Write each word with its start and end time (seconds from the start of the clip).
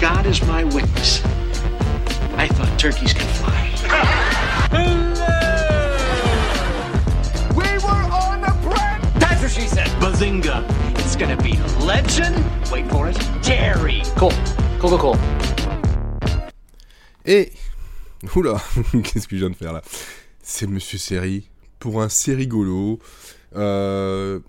God 0.00 0.24
is 0.24 0.40
my 0.46 0.64
witness. 0.64 1.22
I 2.38 2.48
thought 2.48 2.78
turkeys 2.78 3.12
could 3.12 3.28
fly. 3.36 3.68
We 7.54 7.66
were 7.84 8.04
on 8.10 8.42
a 8.42 8.52
prank! 8.64 9.04
That's 9.20 9.42
what 9.42 9.50
she 9.50 9.68
said. 9.68 9.88
Bazinga. 10.00 10.64
It's 10.98 11.16
gonna 11.16 11.36
be 11.36 11.52
legend. 11.84 12.34
Wait 12.72 12.90
for 12.90 13.10
it. 13.10 13.18
Jerry. 13.42 14.00
Cool. 14.16 14.32
Cool, 14.78 14.96
cool, 14.96 14.98
cool. 14.98 15.18
Et. 17.26 17.52
Oula, 18.34 18.58
qu'est-ce 19.04 19.28
que 19.28 19.36
je 19.36 19.40
viens 19.40 19.50
de 19.50 19.54
faire 19.54 19.74
là? 19.74 19.82
C'est 20.42 20.66
Monsieur 20.66 20.96
Série 20.96 21.50
pour 21.78 22.00
un 22.00 22.08
Sérigolo. 22.08 23.00
Euh, 23.54 24.40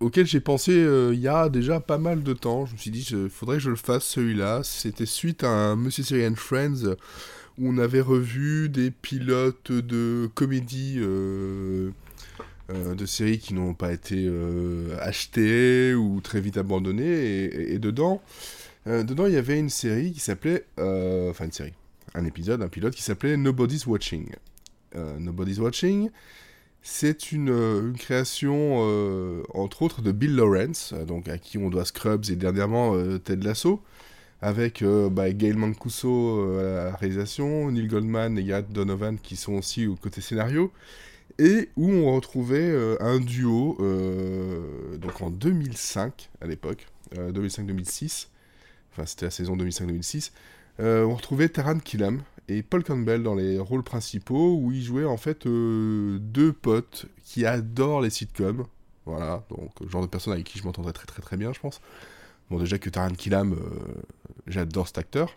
auquel 0.00 0.26
j'ai 0.26 0.40
pensé 0.40 0.72
euh, 0.72 1.12
il 1.14 1.20
y 1.20 1.28
a 1.28 1.48
déjà 1.48 1.80
pas 1.80 1.98
mal 1.98 2.22
de 2.22 2.32
temps. 2.32 2.66
Je 2.66 2.72
me 2.74 2.78
suis 2.78 2.90
dit, 2.90 3.06
il 3.10 3.28
faudrait 3.28 3.56
que 3.56 3.62
je 3.62 3.70
le 3.70 3.76
fasse 3.76 4.04
celui-là. 4.04 4.62
C'était 4.62 5.06
suite 5.06 5.44
à 5.44 5.48
un 5.48 5.76
Monsieur 5.76 6.02
Série 6.02 6.26
and 6.26 6.36
Friends 6.36 6.94
où 7.58 7.68
on 7.68 7.78
avait 7.78 8.00
revu 8.00 8.68
des 8.68 8.90
pilotes 8.90 9.72
de 9.72 10.28
comédie. 10.34 10.96
Euh, 10.98 11.90
euh, 12.68 12.96
de 12.96 13.06
séries 13.06 13.38
qui 13.38 13.54
n'ont 13.54 13.74
pas 13.74 13.92
été 13.92 14.26
euh, 14.26 14.96
achetées 15.00 15.94
ou 15.94 16.20
très 16.20 16.40
vite 16.40 16.56
abandonnées. 16.56 17.04
Et, 17.04 17.74
et- 17.74 17.78
dedans, 17.78 18.20
euh, 18.88 19.04
dedans, 19.04 19.26
il 19.26 19.34
y 19.34 19.36
avait 19.36 19.56
une 19.56 19.70
série 19.70 20.10
qui 20.12 20.18
s'appelait... 20.18 20.64
Enfin, 20.76 21.44
une 21.44 21.52
série. 21.52 21.74
Un 22.14 22.24
épisode, 22.24 22.62
un 22.62 22.68
pilote 22.68 22.94
qui 22.94 23.02
s'appelait 23.02 23.36
Nobody's 23.36 23.86
Watching. 23.86 24.30
Nobody's 25.20 25.58
Watching, 25.58 26.10
c'est 26.88 27.32
une, 27.32 27.50
euh, 27.50 27.92
création, 27.94 28.78
euh, 28.80 29.42
entre 29.54 29.82
autres, 29.82 30.02
de 30.02 30.12
Bill 30.12 30.36
Lawrence, 30.36 30.94
euh, 30.94 31.20
à 31.26 31.36
qui 31.36 31.58
on 31.58 31.68
doit 31.68 31.84
Scrubs 31.84 32.30
et 32.30 32.36
dernièrement 32.36 32.94
Ted 33.18 33.44
Lasso, 33.44 33.82
avec 34.40 34.84
bah, 34.84 35.32
Gail 35.32 35.54
Mancuso 35.54 36.58
à 36.58 36.62
la 36.62 36.96
réalisation, 36.96 37.72
Neil 37.72 37.88
Goldman 37.88 38.38
et 38.38 38.44
Gareth 38.44 38.72
Donovan 38.72 39.18
qui 39.18 39.34
sont 39.34 39.54
aussi 39.54 39.86
au 39.86 39.96
côté 39.96 40.20
scénario, 40.20 40.70
et 41.38 41.70
où 41.76 41.90
on 41.90 42.14
retrouvait 42.14 42.72
un 43.00 43.18
duo, 43.18 43.76
donc 44.98 45.22
en 45.22 45.30
2005 45.30 46.30
à 46.40 46.46
l'époque, 46.46 46.86
euh, 47.18 47.32
2005-2006, 47.32 48.28
enfin 48.92 49.06
c'était 49.06 49.26
la 49.26 49.30
saison 49.30 49.56
2005-2006, 49.56 50.30
euh, 50.80 51.04
on 51.04 51.14
retrouvait 51.14 51.48
Taran 51.48 51.78
Killam 51.78 52.20
et 52.48 52.62
Paul 52.62 52.84
Campbell 52.84 53.22
dans 53.22 53.34
les 53.34 53.58
rôles 53.58 53.82
principaux, 53.82 54.58
où 54.60 54.72
ils 54.72 54.82
jouaient 54.82 55.04
en 55.04 55.16
fait 55.16 55.46
euh, 55.46 56.18
deux 56.20 56.52
potes 56.52 57.06
qui 57.24 57.44
adorent 57.46 58.00
les 58.00 58.10
sitcoms, 58.10 58.66
voilà, 59.04 59.44
donc 59.50 59.70
le 59.80 59.88
genre 59.88 60.02
de 60.02 60.06
personne 60.06 60.32
avec 60.32 60.44
qui 60.46 60.58
je 60.58 60.64
m'entendrais 60.64 60.92
très 60.92 61.06
très 61.06 61.22
très 61.22 61.36
bien 61.36 61.52
je 61.52 61.60
pense. 61.60 61.80
Bon 62.50 62.58
déjà 62.58 62.78
que 62.78 62.90
Taran 62.90 63.10
Killam, 63.10 63.52
euh, 63.54 64.02
j'adore 64.46 64.86
cet 64.86 64.98
acteur. 64.98 65.36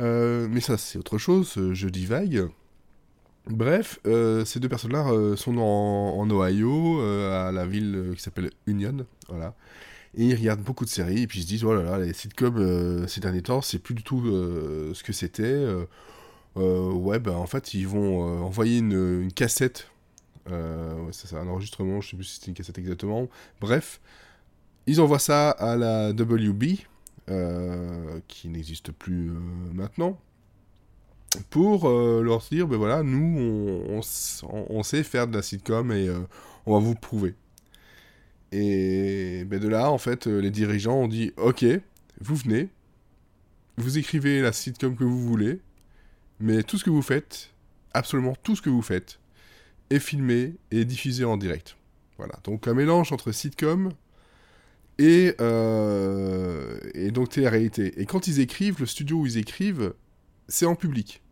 Euh, 0.00 0.48
mais 0.50 0.60
ça 0.60 0.78
c'est 0.78 0.98
autre 0.98 1.18
chose, 1.18 1.56
euh, 1.58 1.74
je 1.74 1.88
divague. 1.88 2.48
Bref, 3.46 3.98
euh, 4.06 4.44
ces 4.44 4.60
deux 4.60 4.68
personnes-là 4.68 5.10
euh, 5.10 5.34
sont 5.36 5.56
en, 5.58 6.18
en 6.18 6.30
Ohio, 6.30 7.00
euh, 7.00 7.48
à 7.48 7.52
la 7.52 7.66
ville 7.66 7.94
euh, 7.96 8.14
qui 8.14 8.22
s'appelle 8.22 8.50
Union, 8.66 9.06
voilà. 9.28 9.54
Et 10.14 10.24
ils 10.24 10.34
regardent 10.34 10.62
beaucoup 10.62 10.84
de 10.84 10.90
séries, 10.90 11.22
et 11.22 11.26
puis 11.26 11.38
ils 11.40 11.42
se 11.42 11.48
disent, 11.48 11.64
oh 11.64 11.72
là 11.72 11.98
les 11.98 12.12
sitcoms 12.12 12.56
euh, 12.58 13.06
ces 13.06 13.20
derniers 13.20 13.42
temps, 13.42 13.60
c'est 13.62 13.78
plus 13.78 13.94
du 13.94 14.02
tout 14.02 14.20
euh, 14.26 14.92
ce 14.92 15.04
que 15.04 15.12
c'était. 15.12 15.44
euh, 16.56 16.90
ouais, 16.92 17.20
bah 17.20 17.36
en 17.36 17.46
fait, 17.46 17.74
ils 17.74 17.86
vont 17.86 18.44
envoyer 18.44 18.78
une, 18.78 19.32
cassette. 19.32 19.88
Ouais, 20.48 21.12
c'est 21.12 21.36
un 21.36 21.46
enregistrement, 21.46 22.00
je 22.00 22.10
sais 22.10 22.16
plus 22.16 22.24
si 22.24 22.34
c'était 22.34 22.48
une 22.48 22.54
cassette 22.54 22.78
exactement. 22.78 23.28
Bref, 23.60 24.00
ils 24.86 25.00
envoient 25.00 25.20
ça 25.20 25.50
à 25.50 25.76
la 25.76 26.10
WB, 26.10 26.64
qui 28.26 28.48
n'existe 28.48 28.90
plus 28.92 29.30
maintenant 29.72 30.18
pour 31.50 31.88
leur 31.88 32.40
dire, 32.50 32.66
ben 32.66 32.76
voilà, 32.76 33.04
nous, 33.04 33.84
on, 33.88 34.00
on 34.42 34.82
sait 34.82 35.04
faire 35.04 35.28
de 35.28 35.36
la 35.36 35.42
sitcom 35.42 35.92
et 35.92 36.10
on 36.66 36.74
va 36.74 36.80
vous 36.84 36.96
prouver. 36.96 37.36
Et 38.52 39.44
ben 39.46 39.60
de 39.60 39.68
là, 39.68 39.90
en 39.90 39.98
fait, 39.98 40.26
euh, 40.26 40.40
les 40.40 40.50
dirigeants 40.50 40.96
ont 40.96 41.08
dit, 41.08 41.32
ok, 41.36 41.64
vous 42.20 42.36
venez, 42.36 42.68
vous 43.76 43.98
écrivez 43.98 44.40
la 44.40 44.52
sitcom 44.52 44.96
que 44.96 45.04
vous 45.04 45.22
voulez, 45.22 45.60
mais 46.40 46.62
tout 46.62 46.76
ce 46.78 46.84
que 46.84 46.90
vous 46.90 47.02
faites, 47.02 47.50
absolument 47.92 48.34
tout 48.42 48.56
ce 48.56 48.62
que 48.62 48.70
vous 48.70 48.82
faites, 48.82 49.20
est 49.90 50.00
filmé 50.00 50.54
et 50.70 50.84
diffusé 50.84 51.24
en 51.24 51.36
direct. 51.36 51.76
Voilà, 52.18 52.34
donc 52.44 52.68
un 52.68 52.74
mélange 52.74 53.12
entre 53.12 53.32
sitcom 53.32 53.92
et, 54.98 55.34
euh, 55.40 56.78
et 56.94 57.10
donc 57.10 57.30
télé-réalité. 57.30 58.00
Et 58.00 58.04
quand 58.04 58.26
ils 58.26 58.40
écrivent, 58.40 58.80
le 58.80 58.86
studio 58.86 59.18
où 59.18 59.26
ils 59.26 59.38
écrivent, 59.38 59.94
c'est 60.48 60.66
en 60.66 60.74
public. 60.74 61.22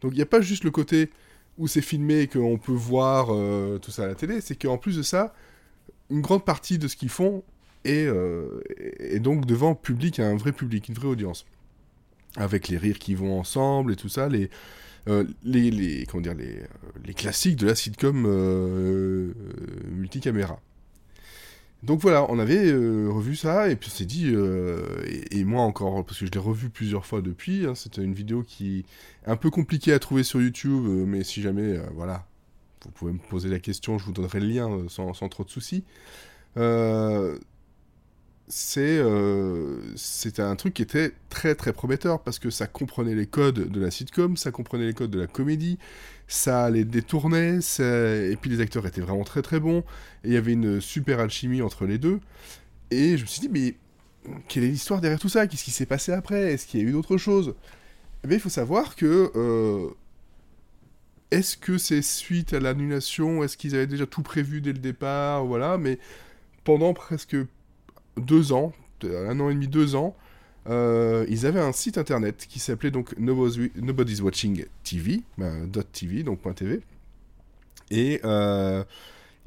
Donc 0.00 0.12
il 0.12 0.16
n'y 0.16 0.22
a 0.22 0.26
pas 0.26 0.40
juste 0.40 0.64
le 0.64 0.70
côté 0.70 1.10
où 1.58 1.68
c'est 1.68 1.82
filmé 1.82 2.20
et 2.20 2.26
qu'on 2.26 2.56
peut 2.58 2.72
voir 2.72 3.28
euh, 3.30 3.78
tout 3.78 3.90
ça 3.90 4.04
à 4.04 4.06
la 4.06 4.14
télé, 4.14 4.40
c'est 4.40 4.56
qu'en 4.56 4.78
plus 4.78 4.96
de 4.96 5.02
ça, 5.02 5.34
une 6.10 6.20
grande 6.20 6.44
partie 6.44 6.78
de 6.78 6.88
ce 6.88 6.96
qu'ils 6.96 7.08
font 7.08 7.42
est, 7.84 8.06
euh, 8.06 8.60
est 8.98 9.20
donc 9.20 9.46
devant 9.46 9.74
public, 9.74 10.18
un 10.20 10.36
vrai 10.36 10.52
public, 10.52 10.88
une 10.88 10.94
vraie 10.94 11.08
audience. 11.08 11.46
Avec 12.36 12.68
les 12.68 12.78
rires 12.78 12.98
qui 12.98 13.14
vont 13.14 13.38
ensemble 13.38 13.92
et 13.92 13.96
tout 13.96 14.08
ça, 14.08 14.28
les, 14.28 14.50
euh, 15.08 15.24
les, 15.44 16.06
comment 16.06 16.20
dire, 16.20 16.34
les, 16.34 16.56
euh, 16.56 16.66
les 17.04 17.14
classiques 17.14 17.56
de 17.56 17.66
la 17.66 17.74
sitcom 17.74 18.24
euh, 18.26 19.32
multicaméra. 19.90 20.60
Donc 21.82 22.00
voilà, 22.00 22.30
on 22.30 22.38
avait 22.38 22.70
revu 22.72 23.36
ça, 23.36 23.70
et 23.70 23.76
puis 23.76 23.88
on 23.90 23.96
s'est 23.96 24.04
dit, 24.04 24.34
et, 25.30 25.44
moi 25.44 25.62
encore, 25.62 26.04
parce 26.04 26.18
que 26.18 26.26
je 26.26 26.30
l'ai 26.30 26.38
revu 26.38 26.68
plusieurs 26.68 27.06
fois 27.06 27.22
depuis, 27.22 27.64
hein, 27.64 27.74
c'était 27.74 28.02
une 28.02 28.12
vidéo 28.12 28.42
qui 28.42 28.80
est 29.26 29.30
un 29.30 29.36
peu 29.36 29.48
compliquée 29.48 29.94
à 29.94 29.98
trouver 29.98 30.22
sur 30.22 30.42
YouTube, 30.42 30.84
mais 31.06 31.24
si 31.24 31.40
jamais, 31.40 31.80
voilà, 31.94 32.26
vous 32.84 32.90
pouvez 32.92 33.12
me 33.12 33.18
poser 33.18 33.48
la 33.48 33.58
question, 33.58 33.98
je 33.98 34.04
vous 34.04 34.12
donnerai 34.12 34.40
le 34.40 34.46
lien 34.46 34.70
euh, 34.70 34.88
sans, 34.88 35.12
sans 35.14 35.28
trop 35.28 35.44
de 35.44 35.50
soucis. 35.50 35.84
Euh, 36.56 37.38
c'est 38.48 38.98
euh, 38.98 39.78
c'était 39.94 40.42
un 40.42 40.56
truc 40.56 40.74
qui 40.74 40.82
était 40.82 41.12
très 41.28 41.54
très 41.54 41.72
prometteur 41.72 42.20
parce 42.20 42.40
que 42.40 42.50
ça 42.50 42.66
comprenait 42.66 43.14
les 43.14 43.26
codes 43.26 43.68
de 43.70 43.80
la 43.80 43.92
sitcom, 43.92 44.36
ça 44.36 44.50
comprenait 44.50 44.86
les 44.86 44.94
codes 44.94 45.10
de 45.10 45.20
la 45.20 45.28
comédie, 45.28 45.78
ça 46.26 46.68
les 46.70 46.84
détournait, 46.84 47.58
et 47.58 48.36
puis 48.40 48.50
les 48.50 48.60
acteurs 48.60 48.86
étaient 48.86 49.00
vraiment 49.00 49.22
très 49.22 49.42
très 49.42 49.60
bons, 49.60 49.84
et 50.24 50.28
il 50.28 50.32
y 50.32 50.36
avait 50.36 50.52
une 50.52 50.80
super 50.80 51.20
alchimie 51.20 51.62
entre 51.62 51.86
les 51.86 51.98
deux. 51.98 52.18
Et 52.90 53.16
je 53.16 53.22
me 53.22 53.26
suis 53.28 53.40
dit, 53.40 53.48
mais 53.48 53.76
quelle 54.48 54.64
est 54.64 54.68
l'histoire 54.68 55.00
derrière 55.00 55.20
tout 55.20 55.28
ça? 55.28 55.46
Qu'est-ce 55.46 55.64
qui 55.64 55.70
s'est 55.70 55.86
passé 55.86 56.12
après? 56.12 56.52
Est-ce 56.52 56.66
qu'il 56.66 56.80
y 56.80 56.84
a 56.84 56.88
eu 56.88 56.92
d'autres 56.92 57.18
choses? 57.18 57.54
Bien, 58.24 58.36
il 58.38 58.40
faut 58.40 58.48
savoir 58.48 58.96
que. 58.96 59.30
euh, 59.36 59.90
est-ce 61.30 61.56
que 61.56 61.78
c'est 61.78 62.02
suite 62.02 62.52
à 62.52 62.60
l'annulation? 62.60 63.44
Est-ce 63.44 63.56
qu'ils 63.56 63.74
avaient 63.74 63.86
déjà 63.86 64.06
tout 64.06 64.22
prévu 64.22 64.60
dès 64.60 64.72
le 64.72 64.78
départ? 64.78 65.44
Voilà, 65.44 65.78
mais 65.78 65.98
pendant 66.64 66.92
presque 66.92 67.36
deux 68.16 68.52
ans, 68.52 68.72
un 69.04 69.40
an 69.40 69.50
et 69.50 69.54
demi, 69.54 69.68
deux 69.68 69.94
ans, 69.94 70.16
euh, 70.68 71.24
ils 71.28 71.46
avaient 71.46 71.60
un 71.60 71.72
site 71.72 71.98
internet 71.98 72.46
qui 72.48 72.58
s'appelait 72.58 72.90
donc 72.90 73.16
Nobody's 73.18 74.20
Watching 74.20 74.64
TV, 74.84 75.22
ben, 75.38 75.68
.tv, 75.92 76.22
donc 76.22 76.40
.tv. 76.54 76.80
Et 77.90 78.20
euh, 78.24 78.84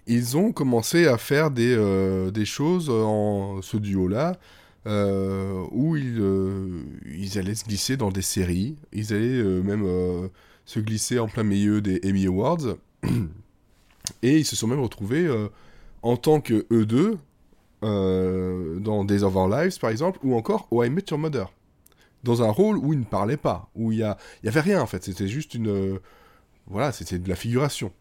ils 0.07 0.35
ont 0.37 0.51
commencé 0.51 1.07
à 1.07 1.17
faire 1.17 1.51
des, 1.51 1.75
euh, 1.77 2.31
des 2.31 2.45
choses 2.45 2.89
en 2.89 3.61
ce 3.61 3.77
duo-là, 3.77 4.37
où 4.85 5.95
ils, 5.95 6.21
ils 7.05 7.37
allaient 7.37 7.55
se 7.55 7.63
glisser 7.65 7.95
dans 7.95 8.11
des 8.11 8.21
séries, 8.21 8.75
ils 8.91 9.13
allaient 9.13 9.43
même 9.61 10.29
se 10.65 10.79
glisser 10.79 11.19
en 11.19 11.27
plein 11.27 11.43
milieu 11.43 11.81
des 11.81 11.99
Emmy 12.05 12.25
Awards, 12.25 12.77
et 14.21 14.39
ils 14.39 14.45
se 14.45 14.55
sont 14.55 14.67
même 14.67 14.79
retrouvés 14.79 15.25
euh, 15.25 15.49
en 16.01 16.17
tant 16.17 16.41
que 16.41 16.65
eux 16.71 16.85
deux 16.85 17.17
euh, 17.83 18.79
dans 18.79 19.03
Days 19.03 19.23
of 19.23 19.35
Our 19.35 19.49
Lives 19.49 19.79
par 19.79 19.89
exemple, 19.89 20.19
ou 20.23 20.35
encore 20.35 20.67
Oh 20.71 20.83
I 20.83 20.89
Met 20.89 21.05
Your 21.09 21.19
Mother, 21.19 21.51
dans 22.23 22.41
un 22.43 22.49
rôle 22.49 22.77
où 22.77 22.93
ils 22.93 22.99
ne 22.99 23.05
parlaient 23.05 23.37
pas, 23.37 23.69
où 23.75 23.91
il 23.91 23.99
y, 23.99 24.03
a, 24.03 24.17
y 24.43 24.47
avait 24.47 24.61
rien 24.61 24.81
en 24.81 24.87
fait, 24.87 25.03
c'était 25.03 25.27
juste 25.27 25.53
une... 25.53 25.67
euh, 25.67 25.99
voilà, 26.67 26.91
c'était 26.91 27.19
de 27.19 27.27
la 27.27 27.35
figuration. 27.35 27.91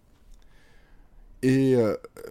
Et 1.45 1.75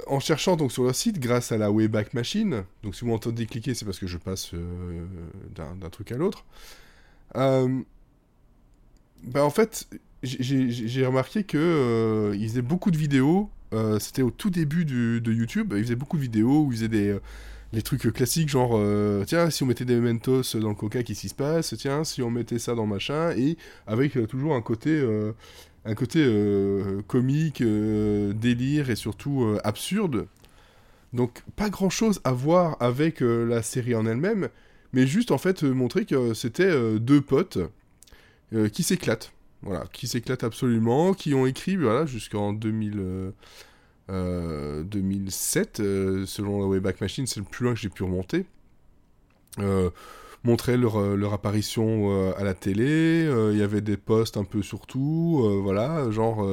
en 0.07 0.21
cherchant 0.21 0.55
donc 0.55 0.71
sur 0.71 0.85
leur 0.85 0.95
site, 0.95 1.19
grâce 1.19 1.51
à 1.51 1.57
la 1.57 1.69
Wayback 1.69 2.13
Machine, 2.13 2.63
donc 2.81 2.95
si 2.95 3.01
vous 3.01 3.07
m'entendez 3.07 3.45
cliquer, 3.45 3.73
c'est 3.73 3.83
parce 3.83 3.99
que 3.99 4.07
je 4.07 4.17
passe 4.17 4.53
d'un 5.53 5.89
truc 5.89 6.13
à 6.13 6.15
l'autre. 6.15 6.45
Bah 9.23 9.43
en 9.45 9.49
fait, 9.49 9.87
j'ai- 10.23 11.05
remarqué 11.05 11.43
que 11.43 11.57
euh, 11.57 12.35
ils 12.37 12.47
faisaient 12.49 12.61
beaucoup 12.61 12.91
de 12.91 12.97
vidéos. 12.97 13.49
euh, 13.73 13.99
C'était 13.99 14.21
au 14.21 14.31
tout 14.31 14.49
début 14.49 14.85
de 14.85 15.31
YouTube. 15.31 15.73
Ils 15.75 15.83
faisaient 15.83 15.95
beaucoup 15.95 16.17
de 16.17 16.21
vidéos 16.21 16.63
où 16.65 16.71
ils 16.71 16.77
faisaient 16.77 16.87
des 16.89 17.09
euh, 17.09 17.81
trucs 17.83 18.11
classiques, 18.13 18.49
genre 18.49 18.71
euh, 18.75 19.23
tiens, 19.25 19.49
si 19.49 19.63
on 19.63 19.65
mettait 19.65 19.85
des 19.85 19.99
Mentos 19.99 20.43
dans 20.59 20.69
le 20.69 20.75
Coca, 20.75 21.03
qu'est-ce 21.03 21.21
qui 21.21 21.29
se 21.29 21.35
passe? 21.35 21.73
Tiens, 21.77 22.03
si 22.03 22.21
on 22.21 22.29
mettait 22.29 22.59
ça 22.59 22.75
dans 22.75 22.85
machin, 22.85 23.31
et 23.37 23.57
avec 23.87 24.17
euh, 24.17 24.27
toujours 24.27 24.55
un 24.55 24.61
côté 24.61 24.89
euh, 24.91 25.31
un 25.85 25.95
côté 25.95 26.19
euh, 26.23 27.01
comique, 27.07 27.61
euh, 27.61 28.33
délire 28.33 28.89
et 28.89 28.95
surtout 28.95 29.43
euh, 29.43 29.59
absurde. 29.63 30.27
Donc 31.13 31.43
pas 31.55 31.69
grand 31.69 31.89
chose 31.89 32.21
à 32.23 32.31
voir 32.33 32.77
avec 32.79 33.21
euh, 33.21 33.45
la 33.45 33.61
série 33.63 33.95
en 33.95 34.05
elle-même, 34.05 34.49
mais 34.93 35.07
juste 35.07 35.31
en 35.31 35.37
fait 35.37 35.63
euh, 35.63 35.71
montrer 35.73 36.05
que 36.05 36.33
c'était 36.33 36.63
euh, 36.63 36.99
deux 36.99 37.21
potes 37.21 37.59
euh, 38.53 38.69
qui 38.69 38.83
s'éclatent. 38.83 39.31
Voilà, 39.63 39.85
qui 39.93 40.07
s'éclatent 40.07 40.43
absolument, 40.43 41.13
qui 41.13 41.33
ont 41.35 41.45
écrit 41.45 41.75
voilà, 41.75 42.05
jusqu'en 42.07 42.51
2000, 42.51 42.93
euh, 42.97 43.31
euh, 44.09 44.83
2007, 44.83 45.79
euh, 45.79 46.25
selon 46.25 46.59
la 46.59 46.67
Wayback 46.67 46.99
Machine, 46.99 47.27
c'est 47.27 47.39
le 47.39 47.45
plus 47.45 47.65
loin 47.65 47.73
que 47.73 47.79
j'ai 47.79 47.89
pu 47.89 48.03
remonter. 48.03 48.45
Montrer 50.43 50.75
leur, 50.75 51.33
apparition 51.33 52.33
à 52.33 52.43
la 52.43 52.55
télé, 52.55 53.29
il 53.51 53.57
y 53.57 53.61
avait 53.61 53.81
des 53.81 53.97
posts 53.97 54.37
un 54.37 54.43
peu 54.43 54.63
sur 54.63 54.87
tout, 54.87 55.43
euh, 55.45 55.59
voilà, 55.61 56.09
genre 56.09 56.47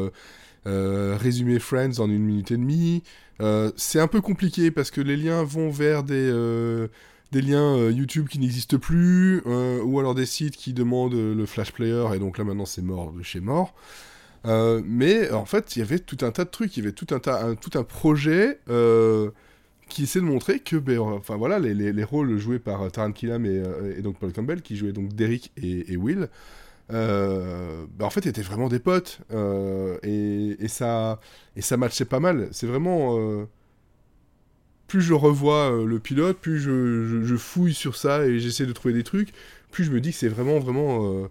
résumé 0.65 1.59
Friends 1.59 1.99
en 1.99 2.11
une 2.11 2.23
minute 2.23 2.51
et 2.51 2.59
demie. 2.59 3.03
C'est 3.77 4.01
un 4.01 4.09
peu 4.09 4.21
compliqué 4.21 4.71
parce 4.71 4.91
que 4.91 5.01
les 5.01 5.17
liens 5.17 5.43
vont 5.43 5.71
vers 5.71 6.03
des, 6.03 6.31
des 7.31 7.43
liens 7.43 7.77
euh, 7.77 7.93
YouTube 7.93 8.29
qui 8.29 8.39
n'existent 8.39 8.79
plus, 8.79 9.43
euh, 9.47 9.83
ou 9.83 9.99
alors 10.01 10.15
des 10.15 10.27
sites 10.27 10.57
qui 10.57 10.73
demandent 10.73 11.15
euh, 11.15 11.35
le 11.35 11.47
Flash 11.47 11.73
Player, 11.73 12.07
et 12.15 12.19
donc 12.19 12.39
là 12.39 12.45
maintenant 12.45 12.65
c'est 12.67 12.83
mort 12.83 13.13
de 13.13 13.23
chez 13.23 13.41
mort. 13.41 13.75
Mais 14.45 15.31
en 15.31 15.45
fait, 15.45 15.77
il 15.77 15.81
y 15.81 15.83
avait 15.83 15.99
tout 15.99 16.17
un 16.23 16.31
tas 16.31 16.45
de 16.45 16.51
trucs, 16.51 16.75
il 16.77 16.81
y 16.83 16.87
avait 16.87 16.95
tout 16.95 17.13
un, 17.15 17.19
tas, 17.19 17.55
tout 17.61 17.71
projet 17.85 18.59
qui 19.89 20.05
essaie 20.05 20.21
de 20.21 20.25
montrer 20.25 20.61
que, 20.61 20.77
ben, 20.77 21.21
voilà, 21.37 21.59
les, 21.59 21.75
les- 21.75 21.93
les 21.93 22.05
rôles 22.05 22.39
joués 22.39 22.59
par 22.59 22.91
Taran 22.91 23.13
Killam 23.13 23.45
et, 23.45 24.01
donc 24.01 24.19
Paul 24.19 24.33
Campbell, 24.33 24.63
qui 24.63 24.77
jouaient 24.77 24.93
donc 24.93 25.13
Derek 25.15 25.51
et, 25.63 25.97
Will, 25.99 26.29
ben, 26.89 27.87
en 28.01 28.11
fait 28.11 28.25
étaient 28.27 28.41
vraiment 28.41 28.69
des 28.69 28.79
potes, 28.79 29.21
et, 30.03 30.57
et 30.61 30.69
ça, 30.69 31.21
et 31.57 31.61
ça 31.61 31.77
matchait 31.77 32.07
pas 32.07 32.21
mal. 32.21 32.49
C'est 32.53 32.67
vraiment 32.67 33.19
plus 34.89 35.03
je 35.03 35.15
revois 35.15 35.71
euh, 35.71 35.87
le 35.87 36.01
pilote, 36.01 36.39
plus 36.39 36.59
je, 36.59 37.37
fouille 37.37 37.75
sur 37.75 37.95
ça 37.97 38.27
et 38.27 38.41
j'essaie 38.41 38.67
de 38.67 38.73
trouver 38.73 38.95
des 38.95 39.05
trucs, 39.05 39.29
plus 39.71 39.85
je 39.85 39.93
me 39.93 40.01
dis 40.01 40.11
que 40.11 40.17
c'est 40.17 40.29
vraiment, 40.29 40.59
vraiment 40.59 41.05
euh, 41.05 41.29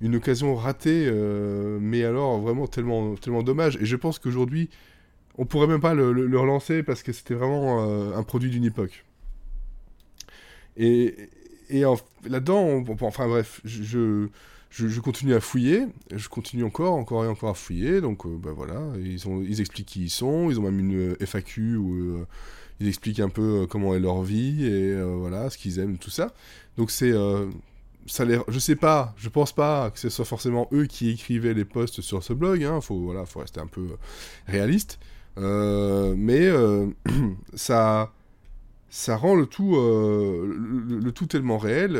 une 0.00 0.16
occasion 0.16 0.54
ratée, 0.54 1.06
euh, 1.06 1.78
mais 1.82 2.04
alors 2.04 2.40
vraiment 2.40 2.66
tellement, 2.66 3.16
tellement 3.16 3.42
dommage. 3.42 3.76
Et 3.76 3.84
je 3.84 3.96
pense 3.96 4.18
qu'aujourd'hui, 4.18 4.70
on 5.36 5.44
pourrait 5.44 5.66
même 5.66 5.80
pas 5.80 5.92
le, 5.92 6.38
relancer 6.38 6.82
parce 6.82 7.02
que 7.02 7.12
c'était 7.12 7.34
vraiment 7.34 7.82
un 8.14 8.22
produit 8.22 8.50
d'une 8.50 8.64
époque. 8.64 9.04
Et, 10.76 11.28
et 11.68 11.82
là-dedans, 12.28 12.84
enfin 13.00 13.26
bref, 13.26 13.60
je, 13.64 14.28
je, 14.70 15.00
continue 15.00 15.34
à 15.34 15.40
fouiller, 15.40 15.86
je 16.14 16.28
continue 16.28 16.64
encore, 16.64 16.94
encore 16.94 17.24
et 17.24 17.28
encore 17.28 17.50
à 17.50 17.54
fouiller, 17.54 18.00
donc 18.00 18.26
bah 18.26 18.52
voilà, 18.54 18.80
ils, 18.98 19.18
ils 19.48 19.60
expliquent 19.60 19.88
qui 19.88 20.04
ils 20.04 20.10
sont, 20.10 20.50
ils 20.50 20.58
ont 20.60 20.62
même 20.62 20.78
une 20.78 21.16
FAQ 21.20 21.76
euh, 21.76 22.26
ils 22.80 22.88
expliquent 22.88 23.20
un 23.20 23.28
peu 23.28 23.62
euh, 23.62 23.66
comment 23.66 23.94
est 23.94 24.00
leur 24.00 24.22
vie 24.22 24.64
et 24.66 24.92
euh, 24.94 25.04
voilà, 25.18 25.50
ce 25.50 25.58
qu'ils 25.58 25.78
aiment, 25.78 25.98
tout 25.98 26.10
ça. 26.10 26.32
Donc 26.76 26.90
c'est... 26.90 27.12
euh, 27.12 27.46
ça. 28.06 28.24
Je 28.48 28.58
sais 28.58 28.76
pas, 28.76 29.14
je 29.18 29.28
pense 29.28 29.52
pas 29.52 29.90
que 29.90 29.98
ce 30.00 30.08
soit 30.08 30.24
forcément 30.24 30.68
eux 30.72 30.86
qui 30.86 31.10
écrivaient 31.10 31.54
les 31.54 31.64
posts 31.66 32.00
sur 32.00 32.22
ce 32.24 32.32
blog, 32.32 32.64
hein, 32.64 32.80
faut, 32.80 32.98
voilà, 32.98 33.26
faut 33.26 33.40
rester 33.40 33.60
un 33.60 33.66
peu 33.66 33.86
réaliste. 34.46 34.98
Mais 35.36 36.50
ça, 37.54 38.10
rend 39.08 39.34
le 39.36 39.46
tout, 39.46 39.76
le, 39.76 41.10
tout 41.12 41.26
tellement 41.26 41.58
réel. 41.58 41.98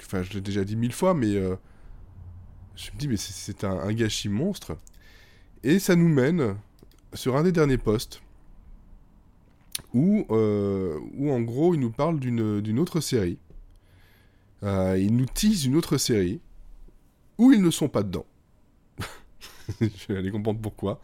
Enfin, 0.00 0.22
je 0.22 0.32
l'ai 0.34 0.40
déjà 0.40 0.64
dit 0.64 0.76
mille 0.76 0.92
fois, 0.92 1.14
mais 1.14 1.34
je 2.76 2.90
me 2.92 2.98
dis, 2.98 3.08
mais 3.08 3.16
c'est- 3.16 3.64
un, 3.64 3.78
un 3.78 3.92
gâchis 3.92 4.28
monstre. 4.28 4.76
Et 5.62 5.78
ça 5.78 5.96
nous 5.96 6.08
mène 6.08 6.56
sur 7.14 7.36
un 7.36 7.42
des 7.42 7.52
derniers 7.52 7.78
posts 7.78 8.22
où, 9.96 10.26
euh, 10.30 11.00
où 11.14 11.32
en 11.32 11.40
gros, 11.40 11.72
il 11.74 11.80
nous 11.80 11.90
parle 11.90 12.20
d'une 12.20 12.78
autre 12.78 13.00
série. 13.00 13.38
Euh, 14.62 14.98
il 14.98 15.16
nous 15.16 15.24
tease 15.24 15.64
une 15.64 15.74
autre 15.74 15.96
série 15.96 16.40
où 17.38 17.50
ils 17.50 17.62
ne 17.62 17.70
sont 17.70 17.88
pas 17.88 18.02
dedans. 18.02 18.26
je 19.80 20.12
vais 20.12 20.18
aller 20.18 20.30
comprendre 20.30 20.60
pourquoi. 20.60 21.00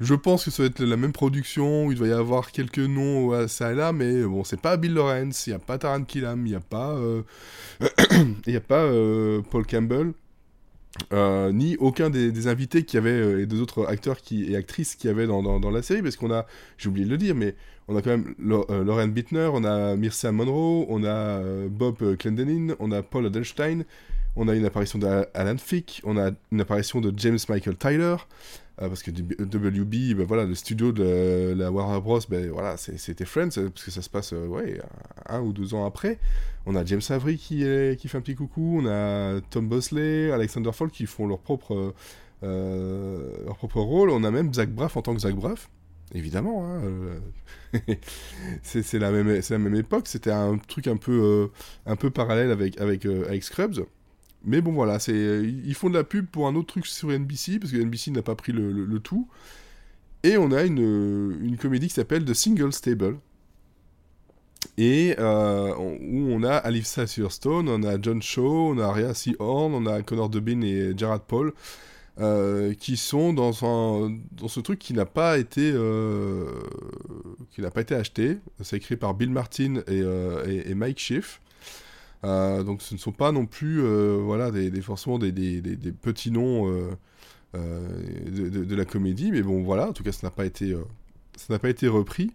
Je 0.00 0.14
pense 0.14 0.46
que 0.46 0.50
ça 0.50 0.62
va 0.62 0.68
être 0.68 0.80
la 0.80 0.96
même 0.96 1.12
production, 1.12 1.86
où 1.86 1.92
il 1.92 1.98
va 1.98 2.06
y 2.06 2.12
avoir 2.12 2.52
quelques 2.52 2.78
noms 2.78 3.32
à 3.32 3.48
ça 3.48 3.72
et 3.72 3.74
là, 3.74 3.92
mais 3.92 4.22
bon, 4.24 4.44
c'est 4.44 4.60
pas 4.60 4.78
Bill 4.78 4.94
Lawrence, 4.94 5.46
il 5.46 5.50
n'y 5.50 5.56
a 5.56 5.58
pas 5.58 5.78
Taran 5.78 6.04
Killam, 6.04 6.46
il 6.46 6.50
n'y 6.50 6.56
a 6.56 6.60
pas 6.60 6.92
euh, 8.84 9.42
Paul 9.50 9.66
Campbell, 9.66 10.12
euh, 11.12 11.52
ni 11.52 11.76
aucun 11.76 12.10
des, 12.10 12.48
invités 12.48 12.84
qui 12.84 12.96
avaient, 12.96 13.10
euh, 13.10 13.42
et 13.42 13.46
des 13.46 13.60
autres 13.60 13.86
acteurs 13.86 14.20
qui, 14.20 14.52
et 14.52 14.56
actrices 14.56 14.94
qui 14.94 15.08
avaient 15.08 15.26
dans, 15.26 15.42
dans, 15.60 15.70
la 15.70 15.82
série, 15.82 16.02
parce 16.02 16.16
qu'on 16.16 16.32
a, 16.32 16.46
j'ai 16.78 16.88
oublié 16.88 17.06
de 17.06 17.10
le 17.10 17.18
dire, 17.18 17.34
mais 17.34 17.54
on 17.88 17.96
a 17.96 18.02
quand 18.02 18.10
même 18.10 18.34
Lo- 18.38 18.66
euh, 18.70 18.84
Lauren 18.84 19.08
Bittner, 19.08 19.50
on 19.52 19.64
a 19.64 19.96
Mirza 19.96 20.32
Monroe, 20.32 20.86
on 20.88 21.04
a 21.04 21.40
Bob 21.68 22.16
Clendenin, 22.16 22.74
on 22.80 22.92
a 22.92 23.02
Paul 23.02 23.26
Adelstein, 23.26 23.84
on 24.36 24.48
a 24.48 24.54
une 24.54 24.64
apparition 24.64 24.98
d'Alan 24.98 25.58
Fick, 25.58 26.02
on 26.04 26.16
a 26.18 26.30
une 26.52 26.60
apparition 26.60 27.00
de 27.00 27.12
James 27.16 27.38
Michael 27.48 27.76
Tyler, 27.76 28.16
euh, 28.82 28.88
parce 28.88 29.02
que 29.02 29.10
WB, 29.10 30.14
ben 30.16 30.26
voilà, 30.26 30.44
le 30.44 30.54
studio 30.54 30.92
de 30.92 31.54
la 31.56 31.70
Warner 31.72 32.00
Bros, 32.00 32.20
ben 32.28 32.50
voilà, 32.50 32.76
c'était 32.76 33.24
Friends, 33.24 33.48
euh, 33.56 33.70
parce 33.70 33.84
que 33.84 33.90
ça 33.90 34.02
se 34.02 34.10
passe, 34.10 34.32
euh, 34.34 34.78
un 35.28 35.40
ou 35.40 35.52
deux 35.52 35.72
ans 35.74 35.86
après. 35.86 36.18
On 36.66 36.76
a 36.76 36.84
James 36.84 37.00
Avery 37.08 37.38
qui, 37.38 37.60
fait 37.60 38.18
un 38.18 38.20
petit 38.20 38.34
coucou, 38.34 38.80
on 38.82 38.86
a 38.86 39.40
Tom 39.50 39.68
Bosley, 39.68 40.30
Alexander 40.30 40.72
Fall 40.72 40.90
qui 40.90 41.06
font 41.06 41.26
leur 41.26 41.38
propre, 41.38 41.94
leur 42.42 43.56
propre 43.56 43.80
rôle, 43.80 44.10
on 44.10 44.24
a 44.24 44.30
même 44.30 44.52
Zach 44.52 44.70
Braff 44.70 44.96
en 44.96 45.02
tant 45.02 45.14
que 45.14 45.20
Zach 45.20 45.34
Braff, 45.34 45.70
évidemment, 46.12 46.66
hein, 46.66 46.82
euh, 46.84 47.18
c'est 48.62 48.98
la, 48.98 49.10
même- 49.10 49.74
époque, 49.74 50.08
c'était 50.08 50.32
un 50.32 50.58
truc 50.58 50.86
un 50.86 50.96
peu, 50.96 51.50
un 51.86 51.96
peu 51.96 52.10
parallèle 52.10 52.50
avec, 52.50 52.80
avec, 52.80 53.06
avec 53.06 53.42
Scrubs. 53.42 53.86
Mais 54.46 54.60
bon 54.60 54.72
voilà, 54.72 54.98
ils 55.08 55.74
font 55.74 55.90
de 55.90 55.94
la 55.94 56.04
pub 56.04 56.26
pour 56.26 56.46
un 56.46 56.54
autre 56.54 56.68
truc 56.68 56.86
sur 56.86 57.10
NBC 57.10 57.58
parce 57.58 57.72
que 57.72 57.76
NBC 57.76 58.10
n'a 58.12 58.22
pas 58.22 58.34
pris 58.34 58.52
le, 58.52 58.98
tout. 59.00 59.28
Et 60.22 60.36
on 60.36 60.50
a 60.52 60.62
une, 60.62 61.38
une 61.42 61.56
comédie 61.56 61.88
qui 61.88 61.94
s'appelle 61.94 62.24
The 62.24 62.34
Single 62.34 62.72
Stable. 62.72 63.18
Et 64.78 65.14
euh, 65.18 65.74
où 65.76 66.28
on 66.30 66.42
a 66.42 66.54
Alyssa 66.54 67.06
Silverstone, 67.06 67.68
on 67.68 67.82
a 67.82 68.00
John 68.00 68.20
Shaw, 68.20 68.72
on 68.72 68.78
a 68.78 68.92
Rhea 68.92 69.14
Seahorn, 69.14 69.74
on 69.74 69.86
a 69.86 70.02
Connor 70.02 70.28
Dubin 70.28 70.60
et 70.62 70.96
Gerard 70.96 71.22
Paul 71.22 71.52
euh, 72.18 72.72
qui 72.72 72.96
sont 72.96 73.34
dans, 73.34 73.52
ce 73.52 74.60
truc 74.60 74.78
qui 74.78 74.94
n'a 74.94 75.04
pas 75.04 75.36
été 75.36 75.70
euh, 75.74 76.62
qui 77.50 77.60
n'a 77.60 77.70
pas 77.70 77.82
été 77.82 77.94
acheté. 77.94 78.38
C'est 78.62 78.78
écrit 78.78 78.96
par 78.96 79.12
Bill 79.14 79.30
Martin 79.30 79.82
euh, 79.90 80.62
et 80.64 80.74
Mike 80.74 80.98
Schiff. 80.98 81.42
Euh, 82.24 82.62
donc 82.62 82.82
ce 82.82 82.94
ne 82.94 82.98
sont 82.98 83.12
pas 83.12 83.30
non 83.32 83.46
plus 83.46 83.82
euh, 83.82 84.18
voilà 84.22 84.50
des, 84.50 84.70
forcément 84.80 85.18
des, 85.18 85.32
des- 85.32 85.60
petits 85.92 86.30
noms 86.30 86.68
euh, 86.68 86.90
de, 87.54 88.74
la 88.74 88.84
comédie, 88.84 89.30
mais 89.32 89.42
bon 89.42 89.62
voilà, 89.62 89.88
en 89.88 89.92
tout 89.92 90.02
cas 90.02 90.12
ça 90.12 90.26
n'a 90.26 90.30
pas 90.30 90.46
été 90.46 90.74
ça 91.36 91.52
n'a 91.52 91.58
pas 91.58 91.68
été 91.70 91.88
repris. 91.88 92.32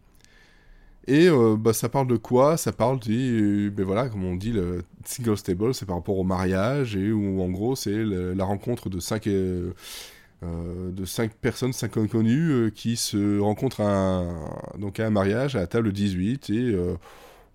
Et 1.07 1.29
bah, 1.57 1.73
ça 1.73 1.89
parle 1.89 2.07
de 2.07 2.15
quoi? 2.15 2.57
Ça 2.57 2.71
parle 2.71 2.99
des, 2.99 3.71
ben 3.71 3.83
voilà, 3.85 4.07
comme 4.07 4.23
on 4.23 4.35
dit, 4.35 4.51
le 4.51 4.83
single 5.03 5.35
stable, 5.35 5.73
c'est 5.73 5.85
par 5.87 5.95
rapport 5.95 6.17
au 6.17 6.23
mariage 6.23 6.95
et 6.95 7.11
où 7.11 7.41
en 7.41 7.49
gros 7.49 7.75
c'est 7.75 8.03
la 8.03 8.45
rencontre 8.45 8.89
de 8.89 8.99
cinq 8.99 9.27
de 9.27 11.05
cinq 11.05 11.33
personnes, 11.35 11.73
cinq 11.73 11.97
inconnus 11.97 12.51
euh, 12.51 12.69
qui 12.73 12.95
se 12.95 13.39
rencontrent 13.39 13.81
à 13.81 13.91
un, 13.91 14.35
donc 14.79 14.99
à 14.99 15.05
un 15.05 15.11
mariage 15.11 15.55
à 15.55 15.59
la 15.59 15.67
table 15.67 15.91
18 15.91 16.49
et 16.49 16.75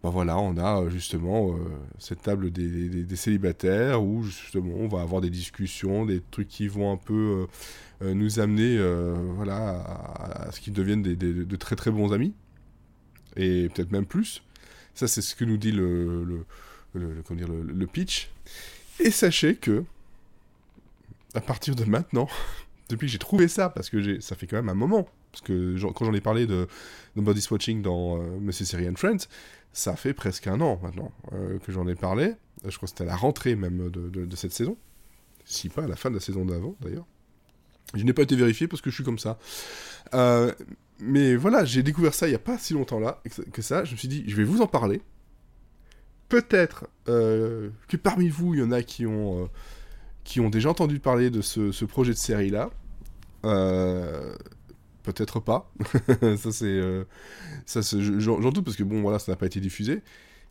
bah 0.07 0.13
voilà, 0.13 0.39
on 0.39 0.57
a 0.57 0.83
euh, 0.83 0.89
justement 0.89 1.51
euh, 1.51 1.59
cette 1.99 2.23
table 2.23 2.53
des, 2.53 3.17
célibataires 3.17 4.05
où 4.05 4.23
justement 4.23 4.77
on 4.77 4.87
va 4.87 5.01
avoir 5.01 5.21
des 5.21 5.31
discussions, 5.31 6.07
des 6.07 6.23
trucs 6.31 6.47
qui 6.47 6.69
vont 6.69 6.93
un 6.93 6.97
peu 6.97 7.49
euh, 8.03 8.15
nous 8.15 8.39
amener 8.39 8.79
voilà, 9.35 9.81
à, 10.47 10.53
ce 10.53 10.61
qu'ils 10.61 10.75
deviennent 10.75 11.03
de 11.03 11.57
très 11.57 11.75
très 11.75 11.91
bons 11.91 12.13
amis 12.13 12.35
et 13.35 13.69
peut-être 13.69 13.91
même 13.91 14.07
plus. 14.07 14.45
Ça, 14.95 15.09
c'est 15.09 15.23
ce 15.23 15.35
que 15.35 15.45
nous 15.45 15.57
dit 15.57 15.73
le 15.73 16.45
pitch. 17.93 18.31
Et 19.01 19.11
sachez 19.11 19.57
que, 19.57 19.83
à 21.35 21.41
partir 21.41 21.75
de 21.75 21.85
maintenant, 21.85 22.29
depuis 22.89 23.07
que 23.07 23.13
j'ai 23.13 23.19
trouvé 23.19 23.49
ça, 23.49 23.69
parce 23.69 23.91
que 23.91 24.21
ça 24.21 24.37
fait 24.37 24.47
quand 24.47 24.57
même 24.57 24.69
un 24.69 24.75
moment, 24.75 25.09
parce 25.33 25.43
que 25.43 25.77
quand 25.93 26.05
j'en 26.05 26.15
ai 26.15 26.21
parlé 26.21 26.47
de, 26.47 26.69
Body 27.17 27.41
Swatching 27.41 27.83
dans 27.83 28.21
euh, 28.21 28.39
Monsieur 28.41 28.65
Siri 28.65 28.89
and 28.89 28.97
Friends, 28.97 29.29
ça 29.73 29.97
fait 29.97 30.15
presque 30.15 30.47
un 30.47 30.61
an 30.61 30.79
maintenant 30.83 31.13
euh, 31.33 31.59
que 31.59 31.73
j'en 31.73 31.87
ai 31.87 31.95
parlé. 31.95 32.35
Je 32.65 32.77
crois 32.77 32.87
que 32.87 32.91
c'était 32.91 33.05
à 33.05 33.07
la 33.07 33.17
rentrée 33.17 33.55
même 33.55 33.91
de, 33.91 34.37
cette 34.37 34.53
saison. 34.53 34.77
Si 35.45 35.69
pas 35.69 35.85
à 35.85 35.89
la 35.89 35.97
fin 35.97 36.11
de 36.11 36.15
la 36.15 36.21
saison 36.21 36.45
d'avant, 36.45 36.75
d'ailleurs. 36.81 37.07
Je 37.95 38.03
n'ai 38.03 38.13
pas 38.13 38.23
été 38.23 38.35
vérifié 38.35 38.67
parce 38.67 38.83
que 38.83 38.91
je 38.91 38.97
suis 38.97 39.05
comme 39.05 39.19
ça. 39.19 39.39
Euh, 40.15 40.53
mais 40.99 41.37
voilà, 41.37 41.65
j'ai 41.65 41.83
découvert 41.83 42.15
ça 42.15 42.27
il 42.27 42.31
n'y 42.31 42.37
a 42.37 42.41
pas 42.41 42.59
si 42.59 42.73
longtemps 42.75 42.99
là 42.99 43.23
que 43.53 43.63
ça. 43.63 43.85
Je 43.85 43.93
me 43.93 43.97
suis 43.97 44.09
dit, 44.09 44.25
je 44.27 44.35
vais 44.37 44.45
vous 44.45 44.61
en 44.61 44.67
parler. 44.67 45.03
Peut-être 46.29 46.89
euh, 47.09 47.71
que 47.87 47.97
parmi 47.97 48.29
vous, 48.29 48.55
il 48.55 48.61
y 48.61 48.63
en 48.63 48.73
a 48.73 48.83
qui 48.83 49.07
ont, 49.07 49.45
euh, 49.45 49.47
qui 50.27 50.41
ont 50.41 50.51
déjà 50.51 50.69
entendu 50.71 50.99
parler 50.99 51.31
de 51.31 51.41
ce, 51.41 51.85
projet 51.85 52.13
de 52.13 52.19
série-là. 52.19 52.71
Euh, 53.45 54.35
Peut-être 55.05 55.39
pas. 55.39 55.71
ça, 56.37 56.51
c'est. 56.51 56.65
euh, 56.65 57.05
ça, 57.65 57.81
j'en 57.81 58.51
doute 58.51 58.65
parce 58.65 58.77
que 58.77 58.83
bon, 58.83 59.03
voilà, 59.03 59.21
ça 59.21 59.31
n'a 59.31 59.37
pas 59.37 59.47
été 59.47 59.61
diffusé. 59.61 60.03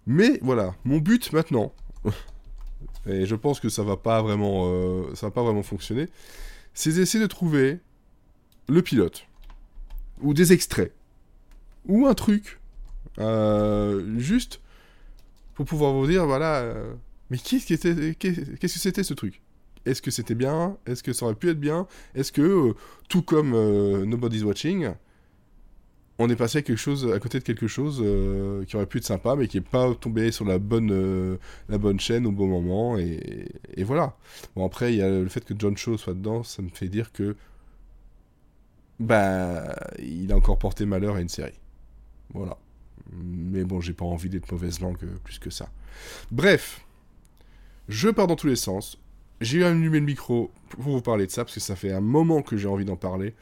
Mais 0.07 0.39
voilà, 0.41 0.75
mon 0.85 0.99
but 0.99 1.33
maintenant, 1.33 1.73
et 3.05 3.25
je 3.25 3.35
pense 3.35 3.59
que 3.59 3.67
ça 3.67 3.83
va 3.83 3.97
pas 3.97 4.21
vraiment, 4.21 4.67
euh, 4.67 5.13
ça 5.13 5.27
va 5.27 5.31
pas 5.31 5.43
vraiment 5.43 5.63
fonctionner, 5.63 6.07
c'est 6.73 6.93
d'essayer 6.93 7.21
de 7.21 7.27
trouver 7.27 7.79
le 8.69 8.81
pilote 8.81 9.27
ou 10.21 10.33
des 10.33 10.53
extraits 10.53 10.93
ou 11.85 12.07
un 12.07 12.13
truc 12.13 12.59
juste 14.17 14.61
pour 15.53 15.65
pouvoir 15.65 15.91
vous 15.93 16.07
dire 16.07 16.25
voilà, 16.25 16.73
mais 17.29 17.37
qu'est-ce 17.37 17.65
qu'est-ce 18.13 18.57
que 18.59 18.67
c'était 18.67 19.03
ce 19.03 19.13
truc? 19.13 19.41
Est-ce 19.85 20.01
que 20.01 20.11
c'était 20.11 20.35
bien? 20.35 20.77
Est-ce 20.85 21.03
que 21.03 21.13
ça 21.13 21.25
aurait 21.25 21.35
pu 21.35 21.49
être 21.49 21.59
bien? 21.59 21.87
Est-ce 22.15 22.31
que 22.31 22.41
euh, 22.41 22.73
tout 23.09 23.21
comme 23.21 23.53
euh, 23.53 24.05
Nobody's 24.05 24.43
Watching 24.43 24.91
on 26.17 26.29
est 26.29 26.37
passé 26.37 26.59
à 26.59 26.61
quelque 26.61 26.77
chose, 26.77 27.11
à 27.11 27.19
côté 27.19 27.39
de 27.39 27.43
quelque 27.43 27.67
chose 27.67 28.01
euh, 28.01 28.63
qui 28.63 28.77
aurait 28.77 28.85
pu 28.85 28.99
être 28.99 29.03
sympa, 29.03 29.35
mais 29.35 29.49
qui 29.49 29.57
n'est 29.57 29.63
pas 29.65 29.93
tombé 29.95 30.31
sur 30.31 30.45
la 30.45 30.59
bonne, 30.59 31.37
la 31.67 31.77
bonne 31.77 31.99
chaîne 31.99 32.25
au 32.25 32.31
bon 32.31 32.47
moment, 32.47 32.97
et, 32.97 33.49
et 33.73 33.83
voilà. 33.83 34.15
Bon, 34.55 34.65
après, 34.65 34.93
il 34.93 34.99
y 34.99 35.01
a 35.01 35.09
le 35.09 35.27
fait 35.27 35.43
que 35.43 35.53
John 35.59 35.75
Cho 35.75 35.97
soit 35.97 36.13
dedans, 36.13 36.41
ça 36.41 36.61
me 36.61 36.69
fait 36.69 36.87
dire 36.87 37.11
que. 37.11 37.35
Bah. 38.97 39.75
Il 39.99 40.31
a 40.31 40.37
encore 40.37 40.57
porté 40.57 40.85
malheur 40.85 41.15
à 41.15 41.21
une 41.21 41.27
série. 41.27 41.59
Voilà. 42.33 42.57
Mais 43.11 43.65
bon, 43.65 43.81
j'ai 43.81 43.93
pas 43.93 44.05
envie 44.05 44.29
d'être 44.29 44.49
mauvaise 44.51 44.79
langue 44.79 44.97
plus 45.23 45.39
que 45.39 45.49
ça. 45.49 45.69
Bref. 46.31 46.85
Je 47.87 48.09
pars 48.09 48.27
dans 48.27 48.35
tous 48.35 48.47
les 48.47 48.55
sens. 48.55 48.97
J'ai 49.41 49.63
allumé 49.63 49.99
le 49.99 50.05
micro 50.05 50.51
pour 50.69 50.83
vous 50.83 51.01
parler 51.01 51.25
de 51.25 51.31
ça, 51.31 51.43
parce 51.43 51.55
que 51.55 51.59
ça 51.59 51.75
fait 51.75 51.91
un 51.91 52.01
moment 52.01 52.41
que 52.41 52.57
j'ai 52.57 52.67
envie 52.67 52.85
d'en 52.85 52.95
parler. 52.95 53.33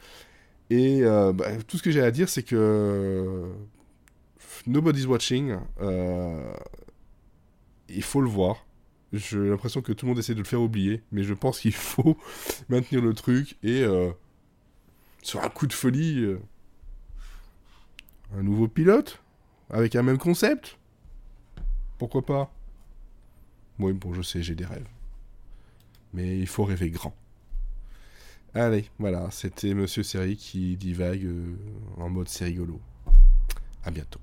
Et 0.69 1.03
euh, 1.03 1.33
bah, 1.33 1.45
tout 1.67 1.77
ce 1.77 1.83
que 1.83 1.91
j'ai 1.91 2.01
à 2.01 2.12
dire, 2.12 2.29
c'est 2.29 2.43
que 2.43 2.55
euh, 2.55 3.53
Nobody's 4.65 5.05
Watching, 5.05 5.57
euh, 5.81 6.53
il 7.89 8.03
faut 8.03 8.21
le 8.21 8.29
voir. 8.29 8.65
J'ai 9.12 9.38
l'impression 9.38 9.81
que 9.81 9.93
tout 9.93 10.05
le 10.05 10.12
monde 10.12 10.19
essaie 10.19 10.33
de 10.33 10.39
le 10.39 10.45
faire 10.45 10.62
oublier, 10.62 11.03
mais 11.12 11.23
je 11.23 11.35
pense 11.35 11.59
qu'il 11.59 11.71
faut 11.73 12.17
maintenir 12.69 13.01
le 13.01 13.13
truc 13.13 13.57
et 13.62 13.85
sur 15.21 15.43
un 15.43 15.50
coup 15.50 15.67
de 15.67 15.73
folie, 15.73 16.25
un 18.35 18.41
nouveau 18.41 18.67
pilote 18.67 19.21
avec 19.69 19.95
un 19.95 20.03
même 20.03 20.17
concept? 20.17 20.77
Pourquoi 21.97 22.25
pas? 22.25 22.51
Oui, 23.79 23.93
bon, 23.93 24.13
je 24.13 24.21
sais, 24.21 24.41
j'ai 24.41 24.55
des 24.55 24.65
rêves. 24.65 24.88
Mais 26.13 26.38
il 26.38 26.48
faut 26.48 26.63
rêver 26.63 26.89
grand. 26.89 27.15
Allez, 28.53 28.86
voilà, 29.00 29.29
c'était 29.32 29.74
Monsieur 29.74 30.03
Série 30.03 30.38
qui 30.38 30.77
divague 30.77 31.25
euh, 31.25 31.55
en 31.98 32.10
mode 32.10 32.29
c'est 32.29 32.46
rigolo. 32.46 32.79
À 33.84 33.89
bientôt. 33.89 34.23